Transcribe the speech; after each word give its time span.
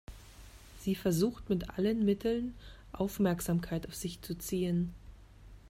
Sie 0.79 0.95
versucht 0.95 1.47
mit 1.51 1.77
allen 1.77 2.03
Mitteln, 2.03 2.55
Aufmerksamkeit 2.91 3.85
auf 3.85 3.93
sich 3.93 4.19
zu 4.23 4.35
ziehen. 4.35 4.95